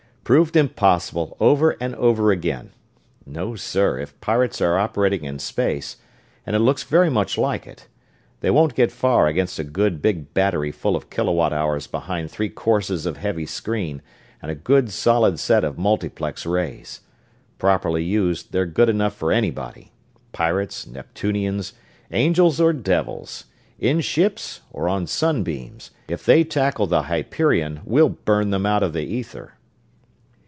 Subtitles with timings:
[0.23, 2.69] Proved impossible, over and over again.
[3.25, 5.97] No, sir, if pirates are operating in space
[6.45, 7.87] and it looks very much like it
[8.39, 12.47] they won't get far against a good big battery full of kilowatt hours behind three
[12.47, 14.01] courses of heavy screen,
[14.41, 17.01] and a good solid set of multiplex rays.
[17.57, 19.91] Properly used, they're good enough for anybody.
[20.31, 21.73] Pirates, Neptunians,
[22.09, 23.45] angels, or devils
[23.79, 28.93] in ships or on sunbeams if they tackle the Hyperion we'll burn them out of
[28.93, 29.55] the ether!"